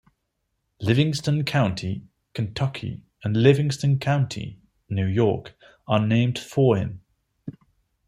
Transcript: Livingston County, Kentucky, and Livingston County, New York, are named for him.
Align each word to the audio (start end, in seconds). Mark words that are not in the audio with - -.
Livingston 0.79 1.45
County, 1.45 2.07
Kentucky, 2.33 3.03
and 3.23 3.37
Livingston 3.37 3.99
County, 3.99 4.57
New 4.89 5.05
York, 5.05 5.53
are 5.87 6.03
named 6.03 6.39
for 6.39 6.75
him. 6.75 7.01